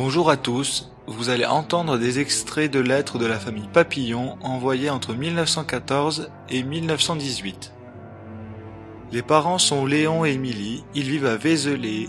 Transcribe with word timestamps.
Bonjour 0.00 0.30
à 0.30 0.36
tous, 0.36 0.92
vous 1.08 1.28
allez 1.28 1.44
entendre 1.44 1.98
des 1.98 2.20
extraits 2.20 2.72
de 2.72 2.78
lettres 2.78 3.18
de 3.18 3.26
la 3.26 3.40
famille 3.40 3.66
Papillon 3.66 4.38
envoyées 4.42 4.90
entre 4.90 5.12
1914 5.12 6.30
et 6.50 6.62
1918. 6.62 7.72
Les 9.10 9.22
parents 9.22 9.58
sont 9.58 9.86
Léon 9.86 10.24
et 10.24 10.34
Émilie, 10.34 10.84
ils 10.94 11.10
vivent 11.10 11.26
à 11.26 11.34
Vézelay. 11.34 12.08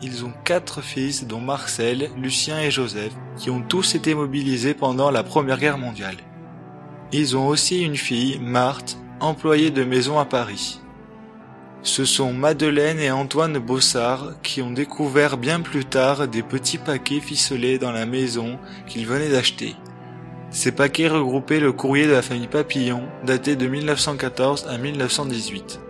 Ils 0.00 0.24
ont 0.24 0.32
quatre 0.44 0.80
fils 0.80 1.26
dont 1.26 1.40
Marcel, 1.40 2.08
Lucien 2.16 2.60
et 2.60 2.70
Joseph, 2.70 3.12
qui 3.36 3.50
ont 3.50 3.62
tous 3.62 3.96
été 3.96 4.14
mobilisés 4.14 4.72
pendant 4.72 5.10
la 5.10 5.24
Première 5.24 5.58
Guerre 5.58 5.78
mondiale. 5.78 6.18
Ils 7.10 7.36
ont 7.36 7.48
aussi 7.48 7.82
une 7.82 7.96
fille, 7.96 8.38
Marthe, 8.38 8.96
employée 9.18 9.72
de 9.72 9.82
maison 9.82 10.20
à 10.20 10.24
Paris. 10.24 10.81
Ce 11.84 12.04
sont 12.04 12.32
Madeleine 12.32 13.00
et 13.00 13.10
Antoine 13.10 13.58
Bossard 13.58 14.40
qui 14.42 14.62
ont 14.62 14.70
découvert 14.70 15.36
bien 15.36 15.60
plus 15.60 15.84
tard 15.84 16.28
des 16.28 16.44
petits 16.44 16.78
paquets 16.78 17.20
ficelés 17.20 17.78
dans 17.78 17.90
la 17.90 18.06
maison 18.06 18.60
qu'ils 18.86 19.06
venaient 19.06 19.30
d'acheter. 19.30 19.74
Ces 20.50 20.70
paquets 20.70 21.08
regroupaient 21.08 21.58
le 21.58 21.72
courrier 21.72 22.06
de 22.06 22.12
la 22.12 22.22
famille 22.22 22.46
Papillon, 22.46 23.08
daté 23.24 23.56
de 23.56 23.66
1914 23.66 24.68
à 24.68 24.78
1918. 24.78 25.80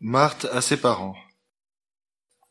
Marthe 0.00 0.46
à 0.52 0.60
ses 0.60 0.78
parents. 0.78 1.14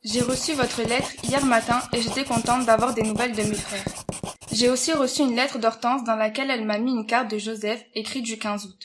J'ai 0.04 0.22
reçu 0.22 0.54
votre 0.54 0.82
lettre 0.82 1.12
hier 1.24 1.44
matin 1.46 1.82
et 1.92 2.02
j'étais 2.02 2.24
contente 2.24 2.66
d'avoir 2.66 2.94
des 2.94 3.02
nouvelles 3.02 3.36
de 3.36 3.42
mes 3.42 3.56
frères. 3.56 4.06
J'ai 4.52 4.70
aussi 4.70 4.94
reçu 4.94 5.22
une 5.22 5.36
lettre 5.36 5.60
d'Hortense 5.60 6.04
dans 6.04 6.16
laquelle 6.16 6.50
elle 6.50 6.66
m'a 6.66 6.78
mis 6.78 6.94
une 6.94 7.06
carte 7.06 7.30
de 7.30 7.38
Joseph 7.38 7.84
écrite 7.94 8.24
du 8.24 8.38
15 8.38 8.66
août. 8.66 8.82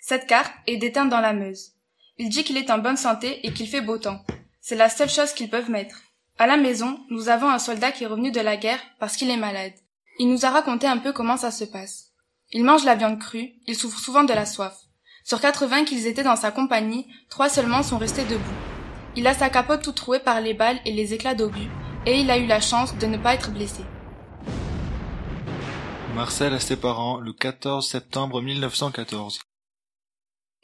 Cette 0.00 0.26
carte 0.26 0.52
est 0.66 0.76
déteinte 0.76 1.08
dans 1.08 1.20
la 1.20 1.32
Meuse. 1.32 1.72
Il 2.18 2.28
dit 2.28 2.44
qu'il 2.44 2.56
est 2.56 2.70
en 2.70 2.78
bonne 2.78 2.96
santé 2.96 3.46
et 3.46 3.52
qu'il 3.52 3.68
fait 3.68 3.80
beau 3.80 3.96
temps. 3.96 4.22
C'est 4.60 4.76
la 4.76 4.90
seule 4.90 5.08
chose 5.08 5.32
qu'ils 5.32 5.48
peuvent 5.48 5.70
mettre. 5.70 6.02
À 6.38 6.46
la 6.46 6.56
maison, 6.56 7.00
nous 7.10 7.30
avons 7.30 7.48
un 7.48 7.58
soldat 7.58 7.90
qui 7.90 8.04
est 8.04 8.08
revenu 8.08 8.30
de 8.30 8.40
la 8.40 8.56
guerre 8.56 8.80
parce 9.00 9.16
qu'il 9.16 9.30
est 9.30 9.36
malade. 9.36 9.72
Il 10.18 10.28
nous 10.28 10.44
a 10.44 10.50
raconté 10.50 10.86
un 10.86 10.98
peu 10.98 11.12
comment 11.12 11.36
ça 11.36 11.50
se 11.50 11.64
passe. 11.64 12.12
Il 12.52 12.64
mange 12.64 12.84
la 12.84 12.94
viande 12.94 13.18
crue, 13.18 13.52
il 13.66 13.76
souffre 13.76 13.98
souvent 13.98 14.24
de 14.24 14.32
la 14.32 14.46
soif. 14.46 14.76
Sur 15.24 15.40
80 15.40 15.84
qu'ils 15.84 16.06
étaient 16.06 16.22
dans 16.22 16.36
sa 16.36 16.50
compagnie, 16.50 17.06
trois 17.28 17.48
seulement 17.48 17.82
sont 17.82 17.98
restés 17.98 18.24
debout. 18.24 18.44
Il 19.16 19.26
a 19.26 19.34
sa 19.34 19.48
capote 19.48 19.82
toute 19.82 19.96
trouée 19.96 20.20
par 20.20 20.40
les 20.40 20.54
balles 20.54 20.80
et 20.84 20.92
les 20.92 21.14
éclats 21.14 21.34
d'obus, 21.34 21.68
et 22.06 22.20
il 22.20 22.30
a 22.30 22.38
eu 22.38 22.46
la 22.46 22.60
chance 22.60 22.96
de 22.96 23.06
ne 23.06 23.16
pas 23.16 23.34
être 23.34 23.50
blessé. 23.50 23.82
Marcel 26.18 26.52
à 26.52 26.58
ses 26.58 26.74
parents 26.74 27.20
le 27.20 27.32
14 27.32 27.86
septembre 27.86 28.42
1914. 28.42 29.38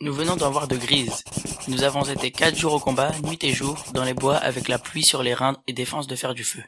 Nous 0.00 0.12
venons 0.12 0.34
d'en 0.34 0.50
voir 0.50 0.66
de 0.66 0.76
grises. 0.76 1.22
Nous 1.68 1.84
avons 1.84 2.02
été 2.02 2.32
quatre 2.32 2.56
jours 2.56 2.74
au 2.74 2.80
combat, 2.80 3.12
nuit 3.20 3.38
et 3.40 3.52
jour, 3.52 3.80
dans 3.94 4.02
les 4.02 4.14
bois 4.14 4.34
avec 4.34 4.66
la 4.66 4.80
pluie 4.80 5.04
sur 5.04 5.22
les 5.22 5.32
reins 5.32 5.62
et 5.68 5.72
défense 5.72 6.08
de 6.08 6.16
faire 6.16 6.34
du 6.34 6.42
feu. 6.42 6.64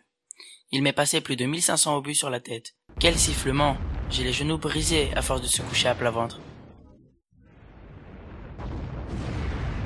Il 0.71 0.85
m'est 0.85 0.93
passé 0.93 1.21
plus 1.21 1.35
de 1.35 1.47
1500 1.47 1.97
obus 1.97 2.15
sur 2.15 2.31
la 2.31 2.39
tête. 2.39 2.77
Quel 3.01 3.19
sifflement 3.19 3.77
J'ai 4.09 4.23
les 4.23 4.33
genoux 4.33 4.57
brisés 4.57 5.13
à 5.17 5.23
force 5.23 5.43
de 5.43 5.49
se 5.49 5.63
coucher 5.63 5.89
à 5.89 5.97
plat 5.97 6.13
ventre. 6.13 6.39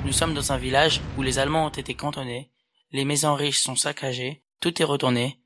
Nous 0.05 0.13
sommes 0.13 0.35
dans 0.35 0.51
un 0.51 0.57
village 0.57 1.01
où 1.17 1.23
les 1.23 1.39
Allemands 1.39 1.65
ont 1.65 1.69
été 1.69 1.95
cantonnés, 1.95 2.51
les 2.91 3.05
maisons 3.05 3.33
riches 3.33 3.61
sont 3.61 3.75
saccagées, 3.75 4.43
tout 4.59 4.79
est 4.79 4.85
retourné. 4.85 5.41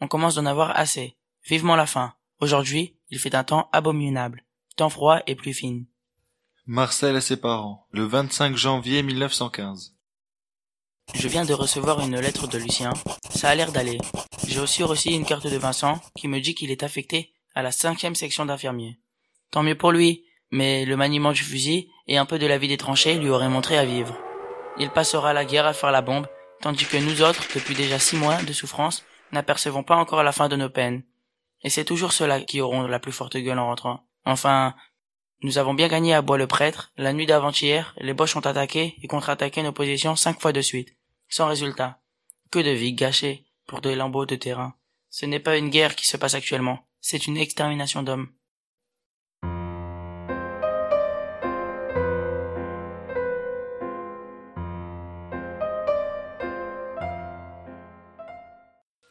On 0.00 0.06
commence 0.06 0.36
d'en 0.36 0.46
avoir 0.46 0.78
assez. 0.78 1.16
Vivement 1.44 1.74
la 1.74 1.86
fin. 1.86 2.14
Aujourd'hui, 2.42 2.96
il 3.10 3.20
fait 3.20 3.36
un 3.36 3.44
temps 3.44 3.68
abominable, 3.70 4.42
temps 4.74 4.88
froid 4.88 5.20
et 5.28 5.36
plus 5.36 5.54
fine. 5.54 5.86
Marcel 6.66 7.14
à 7.14 7.20
ses 7.20 7.36
parents, 7.36 7.86
le 7.92 8.02
25 8.02 8.56
janvier 8.56 9.04
1915. 9.04 9.94
Je 11.14 11.28
viens 11.28 11.44
de 11.44 11.52
recevoir 11.54 12.00
une 12.00 12.18
lettre 12.18 12.48
de 12.48 12.58
Lucien. 12.58 12.94
Ça 13.30 13.48
a 13.48 13.54
l'air 13.54 13.70
d'aller. 13.70 13.98
J'ai 14.44 14.58
aussi 14.58 14.82
reçu 14.82 15.10
une 15.10 15.24
carte 15.24 15.46
de 15.46 15.56
Vincent 15.56 16.00
qui 16.16 16.26
me 16.26 16.40
dit 16.40 16.56
qu'il 16.56 16.72
est 16.72 16.82
affecté 16.82 17.32
à 17.54 17.62
la 17.62 17.70
cinquième 17.70 18.16
section 18.16 18.44
d'infirmiers. 18.44 18.98
Tant 19.52 19.62
mieux 19.62 19.78
pour 19.78 19.92
lui, 19.92 20.24
mais 20.50 20.84
le 20.84 20.96
maniement 20.96 21.30
du 21.30 21.44
fusil 21.44 21.90
et 22.08 22.18
un 22.18 22.26
peu 22.26 22.40
de 22.40 22.46
la 22.48 22.58
vie 22.58 22.66
des 22.66 22.76
tranchées 22.76 23.20
lui 23.20 23.30
auraient 23.30 23.48
montré 23.48 23.78
à 23.78 23.84
vivre. 23.84 24.18
Il 24.80 24.90
passera 24.90 25.32
la 25.32 25.44
guerre 25.44 25.66
à 25.66 25.74
faire 25.74 25.92
la 25.92 26.02
bombe, 26.02 26.26
tandis 26.60 26.86
que 26.86 26.96
nous 26.96 27.22
autres, 27.22 27.46
depuis 27.54 27.76
déjà 27.76 28.00
six 28.00 28.16
mois 28.16 28.42
de 28.42 28.52
souffrance, 28.52 29.04
n'apercevons 29.30 29.84
pas 29.84 29.94
encore 29.94 30.24
la 30.24 30.32
fin 30.32 30.48
de 30.48 30.56
nos 30.56 30.70
peines. 30.70 31.04
Et 31.64 31.70
c'est 31.70 31.84
toujours 31.84 32.12
ceux-là 32.12 32.40
qui 32.40 32.60
auront 32.60 32.82
la 32.82 32.98
plus 32.98 33.12
forte 33.12 33.36
gueule 33.36 33.58
en 33.58 33.66
rentrant. 33.66 34.06
Enfin, 34.24 34.74
nous 35.42 35.58
avons 35.58 35.74
bien 35.74 35.88
gagné 35.88 36.14
à 36.14 36.22
Bois-le-Prêtre. 36.22 36.92
La 36.96 37.12
nuit 37.12 37.26
d'avant-hier, 37.26 37.94
les 37.98 38.14
Boches 38.14 38.36
ont 38.36 38.40
attaqué 38.40 38.96
et 39.02 39.06
contre-attaqué 39.06 39.62
nos 39.62 39.72
positions 39.72 40.16
cinq 40.16 40.40
fois 40.40 40.52
de 40.52 40.60
suite. 40.60 40.96
Sans 41.28 41.46
résultat. 41.46 42.00
Que 42.50 42.58
de 42.58 42.70
vies 42.70 42.92
gâchées 42.92 43.46
pour 43.66 43.80
des 43.80 43.94
lambeaux 43.94 44.26
de 44.26 44.36
terrain. 44.36 44.74
Ce 45.08 45.26
n'est 45.26 45.40
pas 45.40 45.56
une 45.56 45.70
guerre 45.70 45.96
qui 45.96 46.06
se 46.06 46.16
passe 46.16 46.34
actuellement. 46.34 46.86
C'est 47.00 47.26
une 47.26 47.36
extermination 47.36 48.02
d'hommes. 48.02 48.28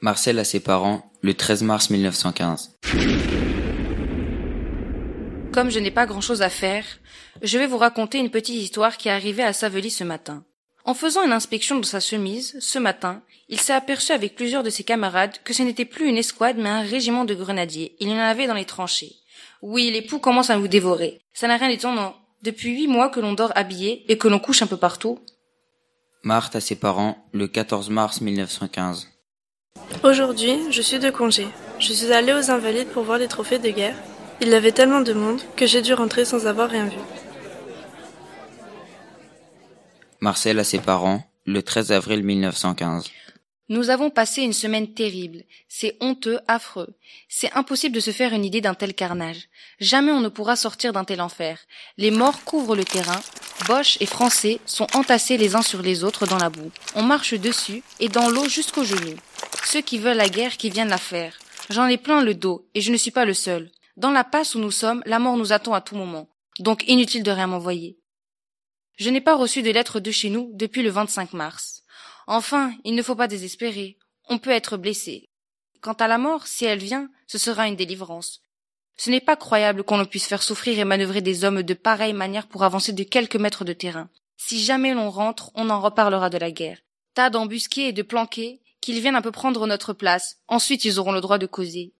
Marcel 0.01 0.39
à 0.39 0.43
ses 0.43 0.59
parents, 0.59 1.10
le 1.21 1.35
13 1.35 1.61
mars 1.63 1.89
1915. 1.91 2.77
Comme 5.51 5.69
je 5.69 5.79
n'ai 5.79 5.91
pas 5.91 6.07
grand-chose 6.07 6.41
à 6.41 6.49
faire, 6.49 6.83
je 7.43 7.57
vais 7.57 7.67
vous 7.67 7.77
raconter 7.77 8.17
une 8.17 8.31
petite 8.31 8.55
histoire 8.55 8.97
qui 8.97 9.07
est 9.07 9.11
arrivée 9.11 9.43
à 9.43 9.53
Savely 9.53 9.91
ce 9.91 10.03
matin. 10.03 10.43
En 10.83 10.95
faisant 10.95 11.23
une 11.23 11.31
inspection 11.31 11.79
de 11.79 11.85
sa 11.85 11.99
chemise, 11.99 12.57
ce 12.59 12.79
matin, 12.79 13.21
il 13.49 13.59
s'est 13.59 13.73
aperçu 13.73 14.13
avec 14.13 14.35
plusieurs 14.35 14.63
de 14.63 14.71
ses 14.71 14.83
camarades 14.83 15.37
que 15.43 15.53
ce 15.53 15.61
n'était 15.61 15.85
plus 15.85 16.07
une 16.07 16.17
escouade 16.17 16.57
mais 16.57 16.69
un 16.69 16.81
régiment 16.81 17.23
de 17.23 17.35
grenadiers. 17.35 17.95
Il 17.99 18.09
y 18.09 18.13
en 18.13 18.17
avait 18.17 18.47
dans 18.47 18.55
les 18.55 18.65
tranchées. 18.65 19.13
Oui, 19.61 19.91
les 19.91 20.01
poux 20.01 20.17
commencent 20.17 20.49
à 20.49 20.57
nous 20.57 20.67
dévorer. 20.67 21.21
Ça 21.33 21.47
n'a 21.47 21.57
rien 21.57 21.69
d'étonnant. 21.69 22.15
Depuis 22.41 22.71
huit 22.71 22.87
mois 22.87 23.09
que 23.09 23.19
l'on 23.19 23.33
dort 23.33 23.51
habillé 23.53 24.11
et 24.11 24.17
que 24.17 24.27
l'on 24.27 24.39
couche 24.39 24.63
un 24.63 24.67
peu 24.67 24.77
partout. 24.77 25.19
Marthe 26.23 26.55
à 26.55 26.61
ses 26.61 26.75
parents, 26.75 27.23
le 27.31 27.47
14 27.47 27.91
mars 27.91 28.21
1915. 28.21 29.10
Aujourd'hui, 30.03 30.57
je 30.71 30.81
suis 30.81 30.97
de 30.97 31.11
congé. 31.11 31.47
Je 31.77 31.93
suis 31.93 32.11
allée 32.11 32.33
aux 32.33 32.49
Invalides 32.49 32.87
pour 32.87 33.03
voir 33.03 33.19
les 33.19 33.27
trophées 33.27 33.59
de 33.59 33.69
guerre. 33.69 33.95
Il 34.41 34.47
y 34.49 34.55
avait 34.55 34.71
tellement 34.71 35.01
de 35.01 35.13
monde 35.13 35.41
que 35.55 35.67
j'ai 35.67 35.83
dû 35.83 35.93
rentrer 35.93 36.25
sans 36.25 36.47
avoir 36.47 36.71
rien 36.71 36.85
vu. 36.85 36.97
Marcel 40.19 40.57
à 40.57 40.63
ses 40.63 40.79
parents, 40.79 41.23
le 41.45 41.61
13 41.61 41.91
avril 41.91 42.23
1915. 42.23 43.11
Nous 43.69 43.91
avons 43.91 44.09
passé 44.09 44.41
une 44.41 44.53
semaine 44.53 44.91
terrible. 44.91 45.43
C'est 45.69 45.95
honteux, 46.01 46.39
affreux. 46.47 46.95
C'est 47.29 47.53
impossible 47.53 47.93
de 47.93 48.01
se 48.01 48.11
faire 48.11 48.33
une 48.33 48.43
idée 48.43 48.59
d'un 48.59 48.73
tel 48.73 48.95
carnage. 48.95 49.49
Jamais 49.79 50.11
on 50.11 50.19
ne 50.19 50.29
pourra 50.29 50.55
sortir 50.55 50.93
d'un 50.93 51.03
tel 51.05 51.21
enfer. 51.21 51.59
Les 51.97 52.11
morts 52.11 52.43
couvrent 52.43 52.75
le 52.75 52.83
terrain. 52.83 53.21
Boches 53.67 53.97
et 54.01 54.07
Français 54.07 54.59
sont 54.65 54.87
entassés 54.95 55.37
les 55.37 55.55
uns 55.55 55.61
sur 55.61 55.83
les 55.83 56.03
autres 56.03 56.25
dans 56.25 56.39
la 56.39 56.49
boue. 56.49 56.71
On 56.95 57.03
marche 57.03 57.35
dessus 57.35 57.83
et 57.99 58.09
dans 58.09 58.29
l'eau 58.29 58.49
jusqu'aux 58.49 58.83
genoux. 58.83 59.15
Ceux 59.63 59.81
qui 59.81 59.97
veulent 59.97 60.17
la 60.17 60.29
guerre 60.29 60.57
qui 60.57 60.69
viennent 60.69 60.89
la 60.89 60.97
faire. 60.97 61.37
J'en 61.69 61.87
ai 61.87 61.97
plein 61.97 62.23
le 62.23 62.33
dos 62.33 62.67
et 62.73 62.81
je 62.81 62.91
ne 62.91 62.97
suis 62.97 63.11
pas 63.11 63.25
le 63.25 63.33
seul. 63.33 63.71
Dans 63.97 64.11
la 64.11 64.23
passe 64.23 64.55
où 64.55 64.59
nous 64.59 64.71
sommes, 64.71 65.03
la 65.05 65.19
mort 65.19 65.37
nous 65.37 65.53
attend 65.53 65.73
à 65.73 65.81
tout 65.81 65.95
moment. 65.95 66.29
Donc 66.59 66.83
inutile 66.87 67.23
de 67.23 67.31
rien 67.31 67.47
m'envoyer. 67.47 67.97
Je 68.97 69.09
n'ai 69.09 69.21
pas 69.21 69.35
reçu 69.35 69.61
de 69.61 69.71
lettre 69.71 69.99
de 69.99 70.11
chez 70.11 70.29
nous 70.29 70.51
depuis 70.53 70.83
le 70.83 70.89
25 70.89 71.33
mars. 71.33 71.83
Enfin, 72.27 72.73
il 72.83 72.95
ne 72.95 73.03
faut 73.03 73.15
pas 73.15 73.27
désespérer. 73.27 73.97
On 74.29 74.37
peut 74.37 74.51
être 74.51 74.77
blessé. 74.77 75.29
Quant 75.81 75.93
à 75.93 76.07
la 76.07 76.17
mort, 76.17 76.47
si 76.47 76.65
elle 76.65 76.79
vient, 76.79 77.09
ce 77.27 77.37
sera 77.37 77.67
une 77.67 77.75
délivrance. 77.75 78.41
Ce 78.97 79.09
n'est 79.09 79.21
pas 79.21 79.35
croyable 79.35 79.83
qu'on 79.83 79.97
ne 79.97 80.03
puisse 80.03 80.27
faire 80.27 80.43
souffrir 80.43 80.77
et 80.77 80.85
manœuvrer 80.85 81.21
des 81.21 81.43
hommes 81.43 81.63
de 81.63 81.73
pareille 81.73 82.13
manière 82.13 82.47
pour 82.47 82.63
avancer 82.63 82.93
de 82.93 83.03
quelques 83.03 83.35
mètres 83.35 83.65
de 83.65 83.73
terrain. 83.73 84.09
Si 84.37 84.63
jamais 84.63 84.93
l'on 84.93 85.09
rentre, 85.09 85.51
on 85.55 85.69
en 85.69 85.81
reparlera 85.81 86.29
de 86.29 86.37
la 86.37 86.51
guerre. 86.51 86.79
Tas 87.13 87.29
d'embusqués 87.29 87.87
et 87.87 87.93
de 87.93 88.03
planqués, 88.03 88.61
qu'ils 88.81 88.99
viennent 88.99 89.15
un 89.15 89.21
peu 89.21 89.31
prendre 89.31 89.65
notre 89.67 89.93
place. 89.93 90.37
Ensuite, 90.47 90.85
ils 90.85 90.99
auront 90.99 91.11
le 91.11 91.21
droit 91.21 91.37
de 91.37 91.45
causer. 91.45 91.93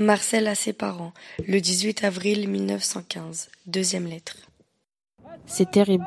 Marcel 0.00 0.46
à 0.46 0.54
ses 0.54 0.72
parents, 0.72 1.12
le 1.48 1.60
18 1.60 2.04
avril 2.04 2.48
1915. 2.48 3.48
Deuxième 3.66 4.06
lettre. 4.06 4.36
C'est 5.44 5.72
terrible. 5.72 6.06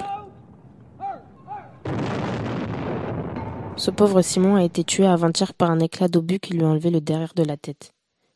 Ce 3.76 3.92
pauvre 3.92 4.22
Simon 4.22 4.56
a 4.56 4.64
été 4.64 4.86
tué 4.86 5.06
avant-hier 5.06 5.54
par 5.54 5.72
un 5.72 5.80
éclat 5.80 6.08
d'obus 6.08 6.40
qui 6.40 6.54
lui 6.54 6.64
a 6.64 6.68
enlevé 6.68 6.90
le 6.90 7.02
derrière 7.02 7.34
de 7.34 7.44
la 7.44 7.58
tête. 7.58 7.94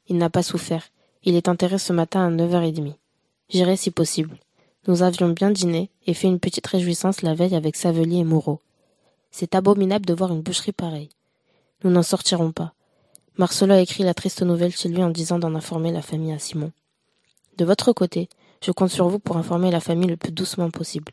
Il 0.07 0.17
n'a 0.17 0.29
pas 0.29 0.43
souffert. 0.43 0.89
Il 1.25 1.35
est 1.35 1.49
enterré 1.49 1.79
ce 1.79 1.91
matin 1.91 2.27
à 2.27 2.29
9h30. 2.29 2.93
J'irai 3.49 3.77
si 3.77 3.89
possible. 3.89 4.37
Nous 4.87 5.01
avions 5.01 5.29
bien 5.29 5.49
dîné 5.49 5.89
et 6.05 6.13
fait 6.13 6.27
une 6.27 6.39
petite 6.39 6.67
réjouissance 6.67 7.23
la 7.23 7.33
veille 7.33 7.55
avec 7.55 7.75
Savelier 7.75 8.17
et 8.17 8.23
Moreau. 8.23 8.59
C'est 9.31 9.55
abominable 9.55 10.05
de 10.05 10.13
voir 10.13 10.31
une 10.31 10.43
boucherie 10.43 10.71
pareille. 10.71 11.09
Nous 11.83 11.89
n'en 11.89 12.03
sortirons 12.03 12.51
pas. 12.51 12.73
Marcelo 13.37 13.73
a 13.73 13.81
écrit 13.81 14.03
la 14.03 14.13
triste 14.13 14.43
nouvelle 14.43 14.75
chez 14.75 14.87
lui 14.87 15.03
en 15.03 15.09
disant 15.09 15.39
d'en 15.39 15.55
informer 15.55 15.91
la 15.91 16.03
famille 16.03 16.31
à 16.31 16.39
Simon. 16.39 16.71
De 17.57 17.65
votre 17.65 17.91
côté, 17.91 18.29
je 18.63 18.71
compte 18.71 18.91
sur 18.91 19.09
vous 19.09 19.19
pour 19.19 19.37
informer 19.37 19.71
la 19.71 19.79
famille 19.79 20.09
le 20.09 20.17
plus 20.17 20.31
doucement 20.31 20.69
possible. 20.69 21.11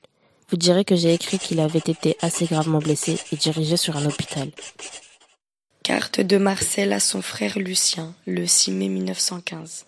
Vous 0.51 0.59
direz 0.59 0.85
que 0.85 0.95
j'ai 0.95 1.15
écrit 1.15 1.39
qu'il 1.39 1.59
avait 1.59 1.79
été 1.79 2.19
assez 2.21 2.45
gravement 2.45 2.81
blessé 2.81 3.19
et 3.33 3.37
dirigé 3.37 3.79
sur 3.79 3.97
un 3.97 4.05
hôpital. 4.05 4.51
Carte 5.83 6.21
de 6.21 6.37
Marcel 6.37 6.93
à 6.93 7.01
son 7.01 7.23
frère 7.23 7.59
Lucien, 7.59 8.15
le 8.27 8.47
6 8.47 8.73
mai 8.73 8.89
1915. 8.89 9.87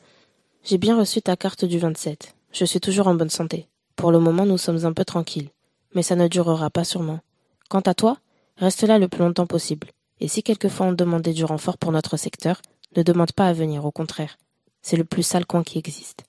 J'ai 0.64 0.78
bien 0.78 0.98
reçu 0.98 1.20
ta 1.20 1.36
carte 1.36 1.66
du 1.66 1.78
27. 1.78 2.34
Je 2.52 2.64
suis 2.64 2.80
toujours 2.80 3.06
en 3.06 3.14
bonne 3.14 3.28
santé. 3.28 3.68
Pour 3.96 4.10
le 4.10 4.18
moment, 4.18 4.46
nous 4.46 4.56
sommes 4.56 4.86
un 4.86 4.94
peu 4.94 5.04
tranquilles. 5.04 5.50
Mais 5.94 6.02
ça 6.02 6.16
ne 6.16 6.26
durera 6.26 6.70
pas 6.70 6.84
sûrement. 6.84 7.20
Quant 7.68 7.80
à 7.80 7.92
toi, 7.92 8.16
reste 8.56 8.82
là 8.82 8.98
le 8.98 9.08
plus 9.08 9.20
longtemps 9.20 9.46
possible. 9.46 9.88
Et 10.20 10.28
si 10.28 10.42
quelquefois 10.42 10.86
on 10.86 10.92
demandait 10.92 11.34
du 11.34 11.44
renfort 11.44 11.76
pour 11.76 11.92
notre 11.92 12.16
secteur, 12.16 12.62
ne 12.96 13.02
demande 13.02 13.32
pas 13.32 13.46
à 13.46 13.52
venir, 13.52 13.84
au 13.84 13.90
contraire. 13.90 14.38
C'est 14.80 14.96
le 14.96 15.04
plus 15.04 15.22
sale 15.22 15.44
coin 15.44 15.62
qui 15.62 15.78
existe. 15.78 16.24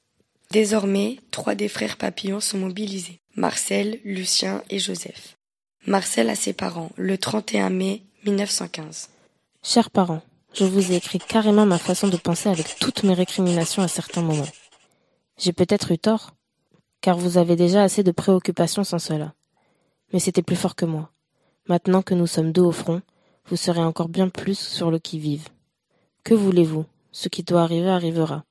Désormais, 0.51 1.17
trois 1.31 1.55
des 1.55 1.69
frères 1.69 1.95
papillons 1.95 2.41
sont 2.41 2.57
mobilisés. 2.57 3.21
Marcel, 3.37 4.01
Lucien 4.03 4.63
et 4.69 4.79
Joseph. 4.79 5.37
Marcel 5.87 6.29
a 6.29 6.35
ses 6.35 6.53
parents, 6.53 6.91
le 6.97 7.17
31 7.17 7.69
mai 7.69 8.03
1915. 8.25 9.09
Chers 9.63 9.89
parents, 9.91 10.23
je 10.55 10.63
vous 10.63 10.93
ai 10.93 10.95
écrit 10.95 11.19
carrément 11.19 11.65
ma 11.65 11.77
façon 11.77 12.07
de 12.07 12.15
penser 12.15 12.47
avec 12.47 12.77
toutes 12.79 13.03
mes 13.03 13.13
récriminations 13.13 13.83
à 13.83 13.89
certains 13.89 14.21
moments. 14.21 14.47
J'ai 15.37 15.51
peut-être 15.51 15.91
eu 15.91 15.97
tort, 15.97 16.31
car 17.01 17.17
vous 17.17 17.37
avez 17.37 17.57
déjà 17.57 17.83
assez 17.83 18.03
de 18.03 18.11
préoccupations 18.11 18.85
sans 18.85 18.99
cela. 18.99 19.33
Mais 20.13 20.19
c'était 20.19 20.41
plus 20.41 20.55
fort 20.55 20.75
que 20.75 20.85
moi. 20.85 21.11
Maintenant 21.67 22.01
que 22.01 22.13
nous 22.13 22.27
sommes 22.27 22.53
deux 22.53 22.61
au 22.61 22.71
front, 22.71 23.01
vous 23.47 23.57
serez 23.57 23.81
encore 23.81 24.07
bien 24.07 24.29
plus 24.29 24.57
sur 24.57 24.91
le 24.91 24.99
qui-vive. 24.99 25.49
Que 26.23 26.33
voulez-vous? 26.33 26.85
Ce 27.11 27.27
qui 27.27 27.43
doit 27.43 27.63
arriver 27.63 27.89
arrivera. 27.89 28.45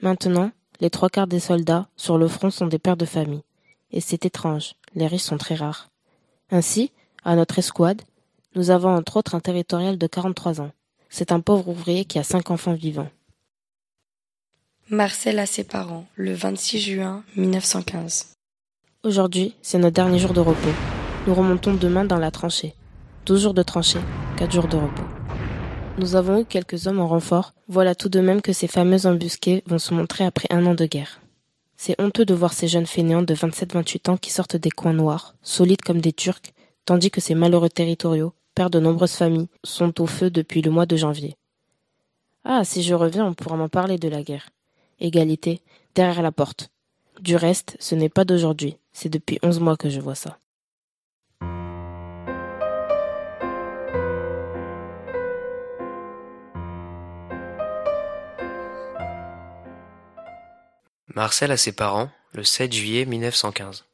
Maintenant, 0.00 0.50
les 0.80 0.90
trois 0.90 1.10
quarts 1.10 1.26
des 1.26 1.40
soldats 1.40 1.88
sur 1.96 2.16
le 2.16 2.26
front 2.26 2.50
sont 2.50 2.66
des 2.66 2.78
pères 2.78 2.96
de 2.96 3.04
famille. 3.04 3.42
Et 3.90 4.00
c'est 4.00 4.24
étrange, 4.24 4.74
les 4.94 5.06
riches 5.06 5.22
sont 5.22 5.38
très 5.38 5.54
rares. 5.54 5.90
Ainsi, 6.50 6.90
à 7.22 7.36
notre 7.36 7.58
escouade, 7.58 8.02
nous 8.54 8.70
avons 8.70 8.94
entre 8.94 9.16
autres 9.16 9.34
un 9.34 9.40
territorial 9.40 9.98
de 9.98 10.06
43 10.06 10.60
ans. 10.60 10.70
C'est 11.08 11.32
un 11.32 11.40
pauvre 11.40 11.68
ouvrier 11.68 12.04
qui 12.04 12.18
a 12.18 12.22
cinq 12.22 12.50
enfants 12.50 12.74
vivants. 12.74 13.10
Marcel 14.90 15.38
a 15.38 15.46
ses 15.46 15.64
parents, 15.64 16.06
le 16.14 16.34
26 16.34 16.78
juin 16.78 17.24
1915. 17.36 18.34
Aujourd'hui, 19.02 19.54
c'est 19.62 19.78
notre 19.78 19.94
dernier 19.94 20.18
jour 20.18 20.32
de 20.32 20.40
repos. 20.40 20.74
Nous 21.26 21.34
remontons 21.34 21.74
demain 21.74 22.04
dans 22.04 22.18
la 22.18 22.30
tranchée. 22.30 22.74
Douze 23.26 23.42
jours 23.42 23.54
de 23.54 23.62
tranchée, 23.62 24.00
quatre 24.36 24.52
jours 24.52 24.68
de 24.68 24.76
repos. 24.76 25.02
Nous 25.98 26.16
avons 26.16 26.40
eu 26.40 26.44
quelques 26.44 26.86
hommes 26.86 27.00
en 27.00 27.08
renfort, 27.08 27.54
voilà 27.68 27.94
tout 27.94 28.08
de 28.08 28.20
même 28.20 28.42
que 28.42 28.52
ces 28.52 28.66
fameux 28.66 29.06
embusqués 29.06 29.62
vont 29.66 29.78
se 29.78 29.94
montrer 29.94 30.24
après 30.24 30.48
un 30.50 30.66
an 30.66 30.74
de 30.74 30.86
guerre. 30.86 31.20
C'est 31.76 32.00
honteux 32.00 32.24
de 32.24 32.34
voir 32.34 32.52
ces 32.52 32.68
jeunes 32.68 32.86
fainéants 32.86 33.22
de 33.22 33.34
27-28 33.34 34.10
ans 34.10 34.16
qui 34.16 34.30
sortent 34.30 34.56
des 34.56 34.70
coins 34.70 34.92
noirs, 34.92 35.34
solides 35.42 35.82
comme 35.82 36.00
des 36.00 36.12
Turcs, 36.12 36.52
tandis 36.84 37.10
que 37.10 37.20
ces 37.20 37.34
malheureux 37.34 37.68
territoriaux, 37.68 38.32
pères 38.54 38.70
de 38.70 38.80
nombreuses 38.80 39.14
familles, 39.14 39.48
sont 39.62 40.00
au 40.00 40.06
feu 40.06 40.30
depuis 40.30 40.62
le 40.62 40.70
mois 40.70 40.86
de 40.86 40.96
janvier. 40.96 41.36
Ah, 42.44 42.64
si 42.64 42.82
je 42.82 42.94
reviens, 42.94 43.26
on 43.26 43.34
pourra 43.34 43.56
m'en 43.56 43.68
parler 43.68 43.98
de 43.98 44.08
la 44.08 44.22
guerre. 44.22 44.50
Égalité, 45.00 45.60
derrière 45.94 46.22
la 46.22 46.32
porte. 46.32 46.70
Du 47.20 47.36
reste, 47.36 47.76
ce 47.80 47.94
n'est 47.94 48.08
pas 48.08 48.24
d'aujourd'hui, 48.24 48.76
c'est 48.92 49.08
depuis 49.08 49.38
onze 49.42 49.60
mois 49.60 49.76
que 49.76 49.88
je 49.88 50.00
vois 50.00 50.14
ça. 50.14 50.38
Marcel 61.14 61.52
a 61.52 61.56
ses 61.56 61.70
parents, 61.70 62.10
le 62.32 62.42
7 62.42 62.72
juillet 62.72 63.04
1915. 63.04 63.84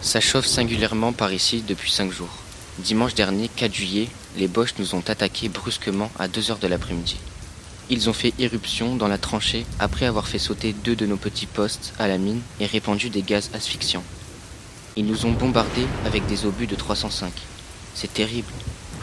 Ça 0.00 0.20
chauffe 0.20 0.46
singulièrement 0.46 1.12
par 1.12 1.32
ici 1.32 1.64
depuis 1.66 1.90
cinq 1.90 2.12
jours. 2.12 2.45
Dimanche 2.78 3.14
dernier, 3.14 3.48
4 3.48 3.74
juillet, 3.74 4.08
les 4.36 4.48
Boches 4.48 4.74
nous 4.78 4.94
ont 4.94 5.02
attaqués 5.08 5.48
brusquement 5.48 6.10
à 6.18 6.28
2 6.28 6.50
heures 6.50 6.58
de 6.58 6.66
l'après-midi. 6.66 7.16
Ils 7.88 8.10
ont 8.10 8.12
fait 8.12 8.34
irruption 8.38 8.96
dans 8.96 9.08
la 9.08 9.16
tranchée 9.16 9.64
après 9.78 10.04
avoir 10.04 10.28
fait 10.28 10.38
sauter 10.38 10.74
deux 10.74 10.94
de 10.94 11.06
nos 11.06 11.16
petits 11.16 11.46
postes 11.46 11.94
à 11.98 12.06
la 12.06 12.18
mine 12.18 12.42
et 12.60 12.66
répandu 12.66 13.08
des 13.08 13.22
gaz 13.22 13.48
asphyxiants. 13.54 14.04
Ils 14.94 15.06
nous 15.06 15.24
ont 15.24 15.32
bombardés 15.32 15.86
avec 16.04 16.26
des 16.26 16.44
obus 16.44 16.66
de 16.66 16.74
305. 16.74 17.32
C'est 17.94 18.12
terrible. 18.12 18.52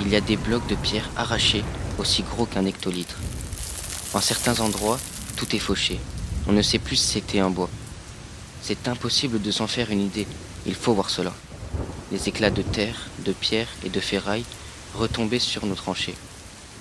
Il 0.02 0.10
y 0.10 0.16
a 0.16 0.22
des 0.22 0.38
blocs 0.38 0.68
de 0.68 0.76
pierre 0.76 1.10
arrachés, 1.16 1.64
aussi 1.98 2.22
gros 2.22 2.46
qu'un 2.46 2.66
hectolitre. 2.66 3.18
En 4.14 4.22
certains 4.22 4.60
endroits, 4.60 5.00
tout 5.36 5.56
est 5.56 5.60
fauché. 5.60 6.00
On 6.48 6.52
ne 6.52 6.62
sait 6.62 6.80
plus 6.80 6.98
si 6.98 7.08
c'était 7.08 7.40
un 7.40 7.50
bois. 7.50 7.70
C'est 8.62 8.88
impossible 8.88 9.42
de 9.42 9.50
s'en 9.50 9.66
faire 9.66 9.90
une 9.90 10.02
idée. 10.02 10.28
Il 10.68 10.76
faut 10.76 10.94
voir 10.94 11.10
cela. 11.10 11.34
Les 12.14 12.30
éclats 12.30 12.52
de 12.52 12.62
terre, 12.62 13.10
de 13.26 13.32
pierre 13.32 13.70
et 13.84 13.90
de 13.90 14.00
ferraille 14.00 14.46
retombaient 14.94 15.40
sur 15.40 15.66
nos 15.66 15.74
tranchées. 15.74 16.14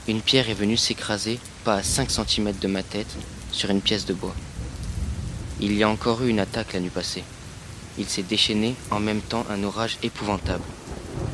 Une 0.07 0.21
pierre 0.21 0.51
est 0.51 0.55
venue 0.55 0.77
s'écraser, 0.77 1.39
pas 1.65 1.77
à 1.77 1.83
5 1.83 2.11
cm 2.11 2.53
de 2.61 2.69
ma 2.69 2.83
tête, 2.83 3.17
sur 3.51 3.71
une 3.71 3.81
pièce 3.81 4.05
de 4.05 4.13
bois. 4.13 4.35
Il 5.59 5.73
y 5.73 5.85
a 5.85 5.89
encore 5.89 6.23
eu 6.23 6.29
une 6.29 6.39
attaque 6.39 6.75
la 6.75 6.81
nuit 6.81 6.91
passée. 6.91 7.25
Il 7.97 8.07
s'est 8.11 8.25
déchaîné 8.25 8.75
en 8.91 9.01
même 9.01 9.23
temps 9.23 9.47
un 9.49 9.65
orage 9.65 9.97
épouvantable. 10.03 10.65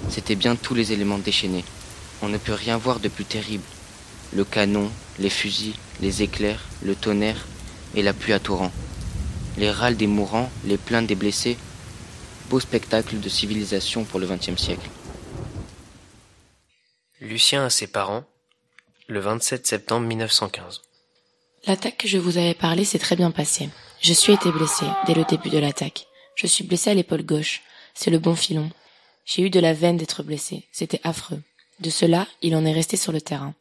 C'étaient 0.08 0.36
bien 0.36 0.54
tous 0.54 0.74
les 0.74 0.92
éléments 0.92 1.18
déchaînés. 1.18 1.64
On 2.22 2.28
ne 2.28 2.38
peut 2.38 2.52
rien 2.52 2.76
voir 2.76 3.00
de 3.00 3.08
plus 3.08 3.24
terrible. 3.24 3.64
Le 4.32 4.44
canon, 4.44 4.92
les 5.18 5.28
fusils, 5.28 5.74
les 6.00 6.22
éclairs, 6.22 6.64
le 6.84 6.94
tonnerre 6.94 7.48
et 7.96 8.02
la 8.02 8.12
pluie 8.12 8.32
à 8.32 8.38
torrents. 8.38 8.72
Les 9.56 9.72
râles 9.72 9.96
des 9.96 10.06
mourants, 10.06 10.52
les 10.64 10.78
plaintes 10.78 11.08
des 11.08 11.16
blessés. 11.16 11.56
Beau 12.48 12.60
spectacle 12.60 13.20
de 13.20 13.28
civilisation 13.28 14.04
pour 14.04 14.18
le 14.18 14.26
XXe 14.26 14.56
siècle. 14.56 14.88
Lucien 17.20 17.66
a 17.66 17.70
ses 17.70 17.86
parents, 17.86 18.24
le 19.06 19.20
27 19.20 19.66
septembre 19.66 20.06
1915. 20.06 20.80
L'attaque 21.66 21.98
que 21.98 22.08
je 22.08 22.16
vous 22.16 22.38
avais 22.38 22.54
parlé 22.54 22.84
s'est 22.84 22.98
très 22.98 23.16
bien 23.16 23.30
passée. 23.30 23.68
Je 24.00 24.14
suis 24.14 24.32
été 24.32 24.50
blessé 24.50 24.86
dès 25.06 25.14
le 25.14 25.24
début 25.24 25.50
de 25.50 25.58
l'attaque. 25.58 26.06
Je 26.36 26.46
suis 26.46 26.64
blessé 26.64 26.90
à 26.90 26.94
l'épaule 26.94 27.24
gauche. 27.24 27.62
C'est 27.94 28.10
le 28.10 28.18
bon 28.18 28.34
filon. 28.34 28.70
J'ai 29.26 29.42
eu 29.42 29.50
de 29.50 29.60
la 29.60 29.74
veine 29.74 29.98
d'être 29.98 30.22
blessé. 30.22 30.66
C'était 30.72 31.00
affreux. 31.04 31.42
De 31.80 31.90
cela, 31.90 32.26
il 32.40 32.56
en 32.56 32.64
est 32.64 32.72
resté 32.72 32.96
sur 32.96 33.12
le 33.12 33.20
terrain. 33.20 33.54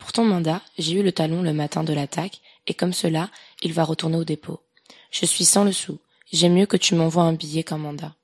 Pour 0.00 0.12
ton 0.12 0.24
mandat, 0.24 0.62
j'ai 0.78 0.94
eu 0.94 1.02
le 1.02 1.12
talon 1.12 1.42
le 1.42 1.52
matin 1.52 1.84
de 1.84 1.92
l'attaque, 1.92 2.40
et 2.66 2.74
comme 2.74 2.92
cela, 2.92 3.30
il 3.62 3.72
va 3.72 3.84
retourner 3.84 4.16
au 4.16 4.24
dépôt. 4.24 4.60
Je 5.12 5.26
suis 5.26 5.44
sans 5.44 5.62
le 5.62 5.72
sou. 5.72 5.98
J'aime 6.32 6.54
mieux 6.54 6.66
que 6.66 6.76
tu 6.76 6.94
m'envoies 6.94 7.22
un 7.22 7.34
billet 7.34 7.64
qu'un 7.64 7.78
mandat. 7.78 8.14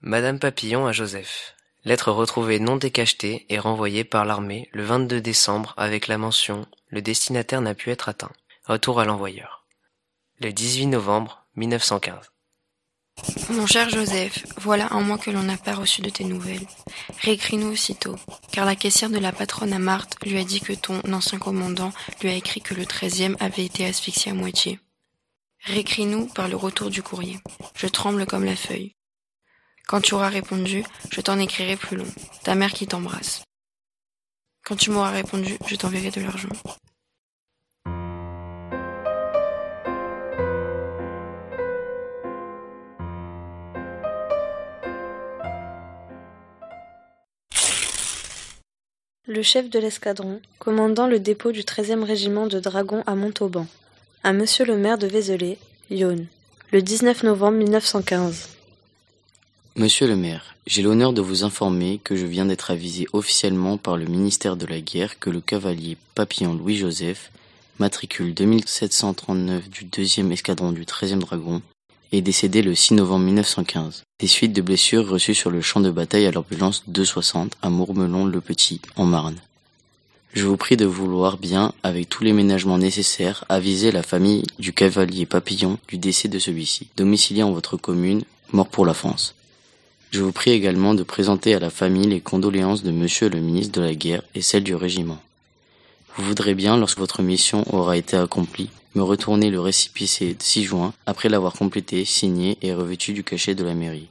Madame 0.00 0.38
Papillon 0.38 0.86
à 0.86 0.92
Joseph. 0.92 1.54
Lettre 1.84 2.10
retrouvée 2.10 2.58
non 2.58 2.76
décachetée 2.76 3.46
et 3.48 3.58
renvoyée 3.58 4.04
par 4.04 4.24
l'armée 4.24 4.68
le 4.72 4.84
22 4.84 5.20
décembre 5.20 5.72
avec 5.76 6.08
la 6.08 6.18
mention 6.18 6.66
Le 6.88 7.00
destinataire 7.00 7.60
n'a 7.60 7.74
pu 7.74 7.90
être 7.90 8.08
atteint. 8.08 8.32
Retour 8.64 8.98
à 8.98 9.04
l'envoyeur. 9.04 9.64
Le 10.40 10.52
18 10.52 10.86
novembre 10.86 11.46
1915. 11.54 12.32
Mon 13.50 13.66
cher 13.66 13.88
Joseph, 13.88 14.44
voilà 14.58 14.92
un 14.92 15.00
mois 15.00 15.16
que 15.16 15.30
l'on 15.30 15.44
n'a 15.44 15.56
pas 15.56 15.74
reçu 15.74 16.02
de 16.02 16.10
tes 16.10 16.24
nouvelles. 16.24 16.66
Réécris-nous 17.22 17.72
aussitôt, 17.72 18.16
car 18.52 18.66
la 18.66 18.76
caissière 18.76 19.08
de 19.08 19.18
la 19.18 19.32
patronne 19.32 19.72
à 19.72 19.78
Marthe 19.78 20.16
lui 20.24 20.38
a 20.38 20.44
dit 20.44 20.60
que 20.60 20.74
ton 20.74 21.00
ancien 21.12 21.38
commandant 21.38 21.92
lui 22.20 22.28
a 22.28 22.34
écrit 22.34 22.60
que 22.60 22.74
le 22.74 22.84
13e 22.84 23.36
avait 23.40 23.64
été 23.64 23.86
asphyxié 23.86 24.32
à 24.32 24.34
moitié. 24.34 24.80
Réécris-nous 25.66 26.26
par 26.26 26.46
le 26.46 26.54
retour 26.54 26.90
du 26.90 27.02
courrier. 27.02 27.40
Je 27.74 27.88
tremble 27.88 28.24
comme 28.24 28.44
la 28.44 28.54
feuille. 28.54 28.94
Quand 29.88 30.00
tu 30.00 30.14
auras 30.14 30.28
répondu, 30.28 30.84
je 31.10 31.20
t'en 31.20 31.40
écrirai 31.40 31.74
plus 31.74 31.96
long. 31.96 32.06
Ta 32.44 32.54
mère 32.54 32.72
qui 32.72 32.86
t'embrasse. 32.86 33.42
Quand 34.64 34.76
tu 34.76 34.90
m'auras 34.90 35.10
répondu, 35.10 35.58
je 35.66 35.74
t'enverrai 35.74 36.12
de 36.12 36.20
l'argent. 36.20 36.48
Le 49.26 49.42
chef 49.42 49.68
de 49.68 49.80
l'escadron, 49.80 50.40
commandant 50.60 51.08
le 51.08 51.18
dépôt 51.18 51.50
du 51.50 51.62
13e 51.62 52.04
régiment 52.04 52.46
de 52.46 52.60
dragons 52.60 53.02
à 53.08 53.16
Montauban. 53.16 53.66
À 54.26 54.32
monsieur 54.32 54.64
le 54.64 54.76
maire 54.76 54.98
de 54.98 55.06
Vézelay, 55.06 55.56
Yonne, 55.88 56.26
le 56.72 56.82
19 56.82 57.22
novembre 57.22 57.58
1915. 57.58 58.48
Monsieur 59.76 60.08
le 60.08 60.16
maire, 60.16 60.56
j'ai 60.66 60.82
l'honneur 60.82 61.12
de 61.12 61.22
vous 61.22 61.44
informer 61.44 62.00
que 62.02 62.16
je 62.16 62.26
viens 62.26 62.44
d'être 62.44 62.72
avisé 62.72 63.06
officiellement 63.12 63.78
par 63.78 63.96
le 63.96 64.06
ministère 64.06 64.56
de 64.56 64.66
la 64.66 64.80
Guerre 64.80 65.20
que 65.20 65.30
le 65.30 65.40
cavalier 65.40 65.96
Papillon 66.16 66.54
Louis-Joseph, 66.54 67.30
matricule 67.78 68.34
2739 68.34 69.70
du 69.70 69.84
2e 69.84 70.32
escadron 70.32 70.72
du 70.72 70.82
13e 70.82 71.20
dragon, 71.20 71.62
est 72.10 72.20
décédé 72.20 72.62
le 72.62 72.74
6 72.74 72.94
novembre 72.94 73.26
1915, 73.26 74.02
des 74.18 74.26
suites 74.26 74.52
de 74.52 74.60
blessures 74.60 75.08
reçues 75.08 75.36
sur 75.36 75.52
le 75.52 75.60
champ 75.60 75.78
de 75.78 75.92
bataille 75.92 76.26
à 76.26 76.32
l'ambulance 76.32 76.82
260 76.88 77.56
à 77.62 77.70
Mourmelon-le-Petit, 77.70 78.80
en 78.96 79.04
Marne. 79.04 79.36
Je 80.36 80.44
vous 80.44 80.58
prie 80.58 80.76
de 80.76 80.84
vouloir 80.84 81.38
bien, 81.38 81.72
avec 81.82 82.10
tous 82.10 82.22
les 82.22 82.34
ménagements 82.34 82.76
nécessaires, 82.76 83.46
aviser 83.48 83.90
la 83.90 84.02
famille 84.02 84.44
du 84.58 84.74
cavalier 84.74 85.24
Papillon 85.24 85.78
du 85.88 85.96
décès 85.96 86.28
de 86.28 86.38
celui-ci, 86.38 86.88
domicilié 86.94 87.42
en 87.42 87.52
votre 87.52 87.78
commune, 87.78 88.22
mort 88.52 88.68
pour 88.68 88.84
la 88.84 88.92
France. 88.92 89.34
Je 90.10 90.20
vous 90.20 90.32
prie 90.32 90.50
également 90.50 90.92
de 90.92 91.02
présenter 91.04 91.54
à 91.54 91.58
la 91.58 91.70
famille 91.70 92.06
les 92.06 92.20
condoléances 92.20 92.82
de 92.82 92.90
monsieur 92.90 93.30
le 93.30 93.40
ministre 93.40 93.80
de 93.80 93.86
la 93.86 93.94
Guerre 93.94 94.20
et 94.34 94.42
celles 94.42 94.62
du 94.62 94.74
régiment. 94.74 95.22
Vous 96.16 96.24
voudrez 96.24 96.54
bien, 96.54 96.76
lorsque 96.76 96.98
votre 96.98 97.22
mission 97.22 97.64
aura 97.74 97.96
été 97.96 98.18
accomplie, 98.18 98.68
me 98.94 99.02
retourner 99.02 99.48
le 99.48 99.60
récipicé 99.60 100.36
6 100.38 100.64
juin, 100.64 100.92
après 101.06 101.30
l'avoir 101.30 101.54
complété, 101.54 102.04
signé 102.04 102.58
et 102.60 102.74
revêtu 102.74 103.14
du 103.14 103.24
cachet 103.24 103.54
de 103.54 103.64
la 103.64 103.72
mairie. 103.72 104.08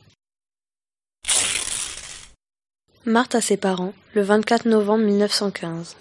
Marthe 3.05 3.35
à 3.35 3.41
ses 3.41 3.57
parents, 3.57 3.93
le 4.15 4.23
24 4.23 4.65
novembre 4.65 5.03
1915. 5.03 5.95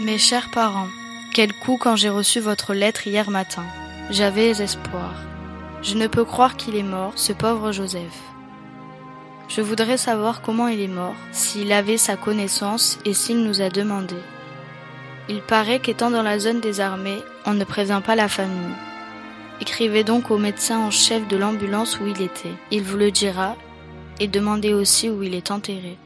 Mes 0.00 0.18
chers 0.18 0.50
parents, 0.50 0.88
quel 1.32 1.52
coup 1.52 1.76
quand 1.76 1.94
j'ai 1.94 2.08
reçu 2.08 2.40
votre 2.40 2.74
lettre 2.74 3.06
hier 3.06 3.30
matin. 3.30 3.62
J'avais 4.10 4.48
espoir. 4.48 5.14
Je 5.82 5.94
ne 5.94 6.08
peux 6.08 6.24
croire 6.24 6.56
qu'il 6.56 6.74
est 6.74 6.82
mort, 6.82 7.12
ce 7.14 7.32
pauvre 7.32 7.70
Joseph. 7.70 8.20
Je 9.46 9.60
voudrais 9.60 9.96
savoir 9.96 10.42
comment 10.42 10.66
il 10.66 10.80
est 10.80 10.88
mort, 10.88 11.14
s'il 11.30 11.72
avait 11.72 11.96
sa 11.96 12.16
connaissance 12.16 12.98
et 13.04 13.14
s'il 13.14 13.44
nous 13.44 13.60
a 13.60 13.68
demandé. 13.68 14.16
Il 15.28 15.40
paraît 15.42 15.78
qu'étant 15.78 16.10
dans 16.10 16.22
la 16.24 16.40
zone 16.40 16.60
des 16.60 16.80
armées, 16.80 17.22
on 17.46 17.54
ne 17.54 17.64
prévient 17.64 18.02
pas 18.04 18.16
la 18.16 18.26
famille. 18.26 18.74
Écrivez 19.60 20.02
donc 20.02 20.32
au 20.32 20.38
médecin 20.38 20.80
en 20.80 20.90
chef 20.90 21.28
de 21.28 21.36
l'ambulance 21.36 22.00
où 22.00 22.06
il 22.08 22.20
était. 22.20 22.54
Il 22.72 22.82
vous 22.82 22.96
le 22.96 23.12
dira 23.12 23.54
et 24.18 24.26
demandez 24.26 24.74
aussi 24.74 25.08
où 25.08 25.22
il 25.22 25.36
est 25.36 25.52
enterré. 25.52 25.98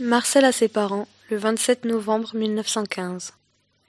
Marcel 0.00 0.44
à 0.44 0.52
ses 0.52 0.68
parents, 0.68 1.08
le 1.28 1.38
27 1.38 1.84
novembre 1.84 2.30
1915. 2.36 3.32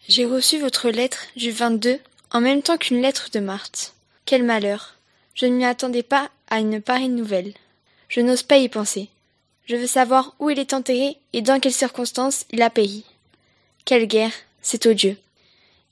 J'ai 0.08 0.26
reçu 0.26 0.58
votre 0.58 0.90
lettre 0.90 1.28
du 1.36 1.52
22 1.52 2.00
en 2.32 2.42
même 2.42 2.64
temps 2.64 2.78
qu'une 2.78 3.00
lettre 3.00 3.30
de 3.32 3.40
Marthe. 3.40 3.94
Quel 4.26 4.42
malheur. 4.42 4.96
Je 5.36 5.46
ne 5.46 5.56
m'y 5.56 5.66
attendais 5.66 6.02
pas 6.02 6.32
à 6.50 6.62
une 6.62 6.82
pareille 6.82 7.10
nouvelle. 7.10 7.54
Je 8.08 8.22
n'ose 8.22 8.42
pas 8.42 8.58
y 8.58 8.70
penser. 8.70 9.10
Je 9.68 9.76
veux 9.76 9.86
savoir 9.86 10.34
où 10.40 10.50
il 10.50 10.58
est 10.58 10.74
enterré 10.74 11.18
et 11.34 11.44
dans 11.44 11.60
quelles 11.60 11.72
circonstances 11.72 12.46
il 12.50 12.64
a 12.64 12.72
péri. 12.72 13.06
Quelle 13.86 14.08
guerre, 14.08 14.34
c'est 14.64 14.88
odieux. 14.88 15.18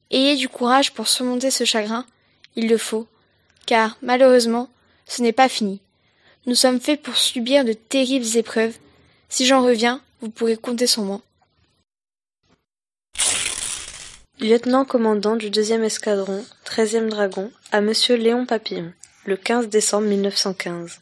Ayez 0.09 0.35
du 0.35 0.49
courage 0.49 0.93
pour 0.93 1.07
surmonter 1.07 1.51
ce 1.51 1.63
chagrin, 1.63 2.07
il 2.55 2.67
le 2.69 2.79
faut, 2.79 3.05
car 3.67 3.99
malheureusement, 4.01 4.67
ce 5.05 5.21
n'est 5.21 5.31
pas 5.31 5.47
fini. 5.47 5.79
Nous 6.47 6.55
sommes 6.55 6.81
faits 6.81 7.03
pour 7.03 7.17
subir 7.17 7.63
de 7.63 7.73
terribles 7.73 8.35
épreuves. 8.35 8.77
Si 9.29 9.45
j'en 9.45 9.61
reviens, 9.61 10.01
vous 10.21 10.29
pourrez 10.29 10.57
compter 10.57 10.87
sur 10.87 11.03
moi. 11.03 11.21
Lieutenant 14.39 14.85
commandant 14.85 15.35
du 15.35 15.49
deuxième 15.49 15.83
escadron, 15.83 16.45
13e 16.65 17.09
dragon, 17.09 17.51
à 17.71 17.81
monsieur 17.81 18.15
Léon 18.15 18.45
Papillon, 18.45 18.93
le 19.25 19.35
15 19.35 19.67
décembre 19.67 20.07
1915. 20.07 20.99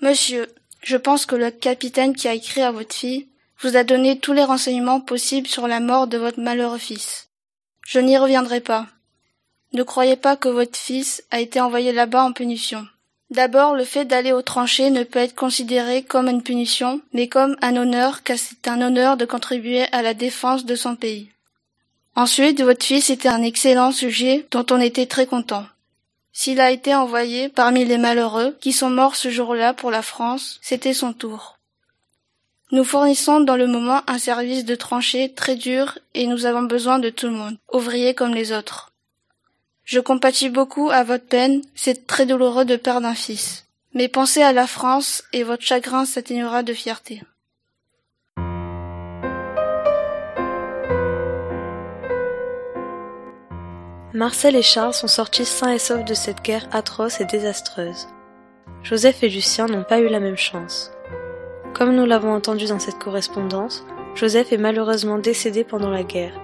Monsieur, 0.00 0.46
je 0.82 0.96
pense 0.96 1.26
que 1.26 1.36
le 1.36 1.50
capitaine 1.50 2.14
qui 2.14 2.28
a 2.28 2.34
écrit 2.34 2.62
à 2.62 2.72
votre 2.72 2.94
fille 2.94 3.28
vous 3.60 3.76
a 3.76 3.84
donné 3.84 4.18
tous 4.18 4.32
les 4.32 4.44
renseignements 4.44 5.00
possibles 5.00 5.48
sur 5.48 5.66
la 5.68 5.80
mort 5.80 6.06
de 6.06 6.18
votre 6.18 6.40
malheureux 6.40 6.78
fils. 6.78 7.28
Je 7.86 7.98
n'y 8.00 8.18
reviendrai 8.18 8.60
pas. 8.60 8.86
Ne 9.72 9.82
croyez 9.82 10.16
pas 10.16 10.36
que 10.36 10.48
votre 10.48 10.76
fils 10.76 11.24
a 11.30 11.40
été 11.40 11.60
envoyé 11.60 11.92
là-bas 11.92 12.24
en 12.24 12.32
punition. 12.32 12.86
D'abord, 13.30 13.74
le 13.74 13.84
fait 13.84 14.06
d'aller 14.06 14.32
aux 14.32 14.42
tranchées 14.42 14.90
ne 14.90 15.04
peut 15.04 15.18
être 15.18 15.34
considéré 15.34 16.02
comme 16.02 16.28
une 16.28 16.42
punition, 16.42 17.02
mais 17.12 17.28
comme 17.28 17.56
un 17.60 17.76
honneur, 17.76 18.22
car 18.22 18.38
c'est 18.38 18.68
un 18.68 18.80
honneur 18.80 19.16
de 19.18 19.26
contribuer 19.26 19.84
à 19.92 20.00
la 20.00 20.14
défense 20.14 20.64
de 20.64 20.74
son 20.74 20.96
pays. 20.96 21.28
Ensuite, 22.16 22.62
votre 22.62 22.84
fils 22.84 23.10
était 23.10 23.28
un 23.28 23.42
excellent 23.42 23.92
sujet 23.92 24.46
dont 24.50 24.64
on 24.70 24.80
était 24.80 25.06
très 25.06 25.26
content. 25.26 25.66
S'il 26.32 26.60
a 26.60 26.70
été 26.70 26.94
envoyé 26.94 27.48
parmi 27.48 27.84
les 27.84 27.98
malheureux 27.98 28.56
qui 28.60 28.72
sont 28.72 28.90
morts 28.90 29.16
ce 29.16 29.28
jour-là 29.28 29.74
pour 29.74 29.90
la 29.90 30.02
France, 30.02 30.58
c'était 30.62 30.94
son 30.94 31.12
tour. 31.12 31.58
Nous 32.70 32.84
fournissons 32.84 33.40
dans 33.40 33.56
le 33.56 33.66
moment 33.66 34.02
un 34.06 34.18
service 34.18 34.64
de 34.64 34.74
tranchée 34.74 35.32
très 35.32 35.56
dur 35.56 35.98
et 36.14 36.26
nous 36.26 36.46
avons 36.46 36.62
besoin 36.62 36.98
de 36.98 37.10
tout 37.10 37.26
le 37.26 37.32
monde, 37.32 37.56
ouvriers 37.72 38.14
comme 38.14 38.34
les 38.34 38.52
autres. 38.52 38.92
Je 39.88 40.00
compatis 40.00 40.50
beaucoup 40.50 40.90
à 40.90 41.02
votre 41.02 41.24
peine, 41.24 41.62
c'est 41.74 42.06
très 42.06 42.26
douloureux 42.26 42.66
de 42.66 42.76
perdre 42.76 43.06
un 43.06 43.14
fils. 43.14 43.64
Mais 43.94 44.08
pensez 44.08 44.42
à 44.42 44.52
la 44.52 44.66
France 44.66 45.24
et 45.32 45.44
votre 45.44 45.62
chagrin 45.62 46.04
s'atténuera 46.04 46.62
de 46.62 46.74
fierté. 46.74 47.22
Marcel 54.12 54.56
et 54.56 54.62
Charles 54.62 54.92
sont 54.92 55.08
sortis 55.08 55.46
sains 55.46 55.72
et 55.72 55.78
saufs 55.78 56.04
de 56.04 56.12
cette 56.12 56.42
guerre 56.42 56.68
atroce 56.70 57.22
et 57.22 57.24
désastreuse. 57.24 58.08
Joseph 58.82 59.22
et 59.22 59.30
Lucien 59.30 59.68
n'ont 59.68 59.84
pas 59.84 60.00
eu 60.00 60.08
la 60.08 60.20
même 60.20 60.36
chance. 60.36 60.90
Comme 61.72 61.96
nous 61.96 62.04
l'avons 62.04 62.34
entendu 62.34 62.66
dans 62.66 62.78
cette 62.78 62.98
correspondance, 62.98 63.86
Joseph 64.16 64.52
est 64.52 64.58
malheureusement 64.58 65.16
décédé 65.16 65.64
pendant 65.64 65.90
la 65.90 66.02
guerre. 66.02 66.38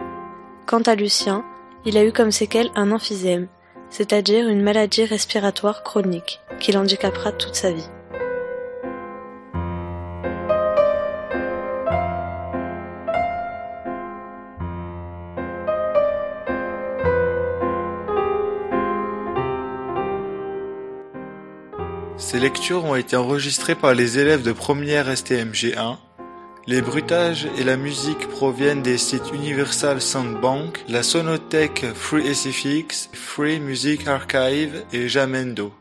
Quant 0.65 0.81
à 0.81 0.95
Lucien, 0.95 1.45
il 1.87 1.97
a 1.99 2.05
eu 2.05 2.12
comme 2.12 2.33
séquelle 2.33 2.71
un 2.75 2.91
emphysème, 2.91 3.49
c'est-à-dire 3.91 4.49
une 4.49 4.62
maladie 4.62 5.05
respiratoire 5.05 5.83
chronique, 5.83 6.41
qui 6.61 6.73
l'handicapera 6.73 7.33
toute 7.33 7.55
sa 7.55 7.73
vie. 7.73 7.88
Ces 22.17 22.41
lectures 22.41 22.85
ont 22.85 22.95
été 22.95 23.17
enregistrées 23.17 23.75
par 23.75 23.95
les 23.95 24.19
élèves 24.19 24.43
de 24.43 24.53
première 24.53 25.09
STMG1 25.09 25.99
les 26.66 26.80
bruitages 26.80 27.47
et 27.59 27.64
la 27.64 27.76
musique 27.76 28.28
proviennent 28.28 28.83
des 28.83 28.97
sites 28.97 29.33
Universal 29.33 30.00
Soundbank, 30.00 30.85
la 30.88 31.02
Sonothèque 31.02 31.85
Free 31.94 32.35
SFX, 32.35 33.11
Free 33.12 33.61
Music 33.61 34.06
Archive 34.06 34.85
et 34.92 35.09
Jamendo. 35.09 35.73